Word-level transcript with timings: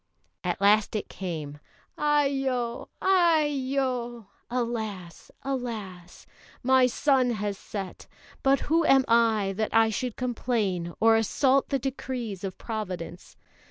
At 0.43 0.59
last 0.59 0.95
it 0.95 1.09
came. 1.09 1.59
"Aiyo! 1.95 2.87
Aiyo!" 3.03 4.25
(Alas! 4.49 5.29
Alas!) 5.43 6.25
"My 6.63 6.87
sun 6.87 7.29
has 7.33 7.55
set; 7.55 8.07
but 8.41 8.61
who 8.61 8.83
am 8.83 9.05
I, 9.07 9.53
that 9.57 9.75
I 9.75 9.91
should 9.91 10.15
complain 10.15 10.95
or 10.99 11.15
assault 11.17 11.69
the 11.69 11.77
decrees 11.77 12.43
of 12.43 12.57
Providence? 12.57 13.37